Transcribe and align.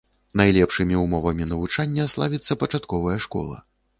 Найлепшымі 0.39 0.95
ўмовамі 1.01 1.45
навучання 1.51 2.07
славіцца 2.15 2.57
пачатковая 2.65 3.17
школа. 3.29 3.63